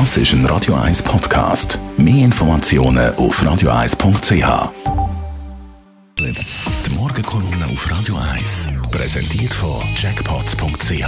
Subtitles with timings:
[0.00, 1.78] Das ist ein Radio 1 Podcast.
[1.96, 4.72] Mehr Informationen auf radio1.ch.
[6.18, 11.06] Die Morgenkolumne auf Radio 1 präsentiert von Jackpots.ch.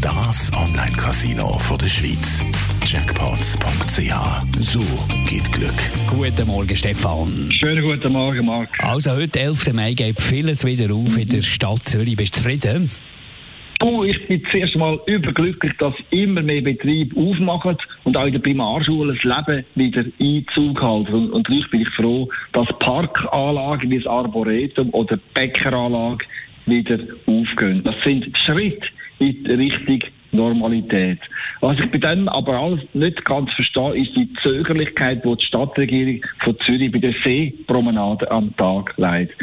[0.00, 2.40] Das Online-Casino der Schweiz.
[2.86, 4.60] Jackpots.ch.
[4.60, 4.84] So
[5.28, 5.74] geht Glück.
[6.08, 7.50] Guten Morgen, Stefan.
[7.58, 8.68] Schönen guten Morgen, Marc.
[8.84, 9.72] Also, heute, 11.
[9.72, 12.14] Mai, geht vieles wieder auf in der Stadt Zürich.
[12.14, 12.88] Bist du zufrieden?
[13.78, 18.40] Du, ich bin zuerst mal überglücklich, dass immer mehr Betriebe aufmachen und auch in der
[18.40, 21.14] Primarschule das Leben wieder Einzug halten.
[21.14, 26.26] Und, und gleich bin ich froh, dass Parkanlagen wie das Arboretum oder Bäckeranlagen
[26.66, 27.82] wieder aufgehen.
[27.84, 28.88] Das sind Schritte
[29.20, 30.00] in die Richtung
[30.32, 31.20] Normalität.
[31.60, 36.20] Was ich bei dem aber alles nicht ganz verstehe, ist die Zögerlichkeit, die die Stadtregierung
[36.40, 39.36] von Zürich bei der Seepromenade am Tag leidet.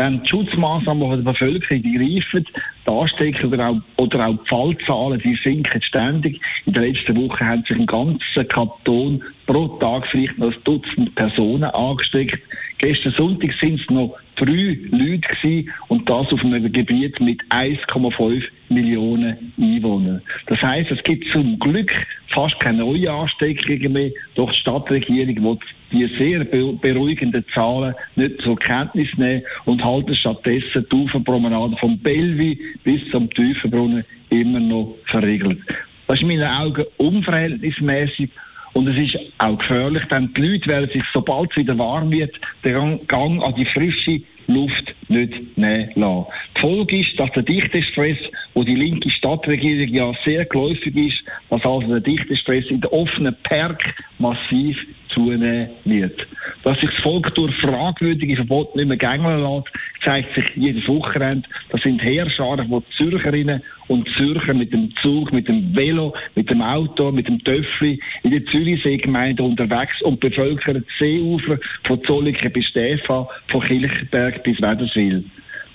[0.00, 2.46] Dann die Schutzmaßnahmen der Bevölkerung, die greifen,
[2.86, 6.40] die Ansteckung oder auch, oder auch die Fallzahlen, die sinken ständig.
[6.64, 11.14] In der letzten Woche haben sich im ganzen Kanton pro Tag vielleicht noch ein Dutzend
[11.16, 12.40] Personen angesteckt.
[12.78, 18.42] Gestern Sonntag sind es noch drei Leute gewesen, und das auf einem Gebiet mit 1,5
[18.70, 20.22] Millionen Einwohnern.
[20.46, 21.92] Das heißt, es gibt zum Glück
[22.28, 25.58] fast keine neuen Ansteckungen mehr, doch die Stadtregierung will
[25.92, 32.56] die sehr beruhigenden Zahlen nicht zur Kenntnis nehmen und halten stattdessen die Uferpromenade vom Bellevue
[32.84, 35.58] bis zum Tiefenbrunnen immer noch verriegelt.
[36.06, 38.30] Das ist in meinen Augen unverhältnismäßig
[38.72, 42.34] und es ist auch gefährlich, denn die Leute werden sich, sobald es wieder warm wird,
[42.64, 46.26] den Gang an die frische Luft nicht nehmen lassen.
[46.56, 48.18] Die Folge ist, dass der Dichtestress,
[48.54, 53.36] wo die linke Stadtregierung ja sehr geläufig ist, dass also der Dichtestress in der offenen
[53.42, 53.82] Park
[54.18, 54.76] massiv
[55.14, 56.26] zunehmen wird.
[56.64, 59.68] Dass sich das Volk durch fragwürdige Verbote nicht mehr gängeln lässt,
[60.04, 61.42] zeigt sich jedes Wochenende.
[61.70, 66.62] Das sind Heerscharen von Zürcherinnen und Zürcher mit dem Zug, mit dem Velo, mit dem
[66.62, 72.66] Auto, mit dem Töffli in der Zürichseegemeinde unterwegs und bevölkern die Seeufer von Zolliken bis
[72.66, 75.24] Stefan, von Kilchberg bis Wäderswil.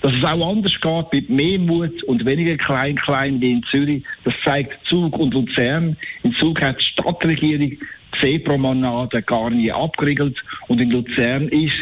[0.02, 4.34] Dass es auch anders geht, mit mehr Mut und weniger klein-klein wie in Zürich, das
[4.44, 5.96] zeigt Zug und Luzern.
[6.22, 7.72] In Zug hat die Stadtregierung
[8.20, 10.36] Seepromenade gar nie abgeriegelt
[10.68, 11.74] und in Luzern ist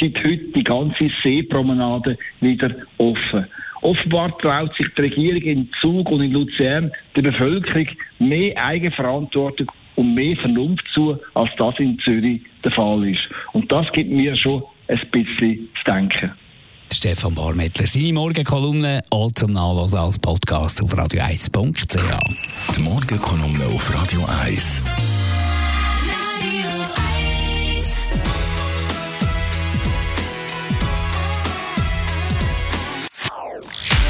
[0.00, 3.46] seit heute die ganze Seepromenade wieder offen.
[3.82, 7.86] Offenbar traut sich die Regierung in Zug und in Luzern der Bevölkerung
[8.18, 13.20] mehr Eigenverantwortung und mehr Vernunft zu, als das in Zürich der Fall ist.
[13.52, 16.32] Und das gibt mir schon ein bisschen zu denken.
[16.92, 22.76] Stefan Barmettler, seine Morgenkolumne auch zum Nachlesen als Podcast auf radio1.ch.
[22.76, 25.37] Die Morgenkolumne auf Radio 1.